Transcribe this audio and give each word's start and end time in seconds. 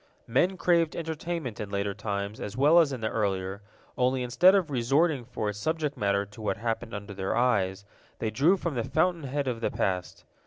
Men 0.25 0.57
craved 0.57 0.95
entertainment 0.95 1.59
in 1.59 1.69
later 1.69 1.93
times 1.93 2.39
as 2.41 2.57
well 2.57 2.79
as 2.79 2.91
in 2.91 3.01
the 3.01 3.09
earlier, 3.09 3.61
only 3.99 4.23
instead 4.23 4.55
of 4.55 4.71
resorting 4.71 5.23
for 5.25 5.47
its 5.49 5.59
subject 5.59 5.95
matter 5.95 6.25
to 6.25 6.41
what 6.41 6.57
happened 6.57 6.95
under 6.95 7.13
their 7.13 7.35
eyes, 7.37 7.85
they 8.17 8.31
drew 8.31 8.57
from 8.57 8.73
the 8.73 8.83
fountain 8.83 9.25
head 9.25 9.47
of 9.47 9.61
the 9.61 9.69
past. 9.69 10.25